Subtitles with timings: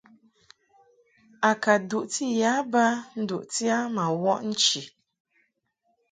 [1.49, 2.85] A ka duʼti ya ba
[3.21, 4.81] nduʼti a ma wɔʼ nchi.